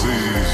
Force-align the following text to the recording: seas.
seas. 0.00 0.49